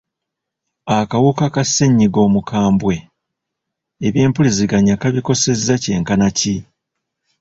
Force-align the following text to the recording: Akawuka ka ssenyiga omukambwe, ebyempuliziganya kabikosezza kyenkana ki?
Akawuka 0.97 1.45
ka 1.53 1.63
ssenyiga 1.67 2.19
omukambwe, 2.27 2.95
ebyempuliziganya 4.07 4.93
kabikosezza 5.01 5.73
kyenkana 5.83 6.27
ki? 6.37 6.55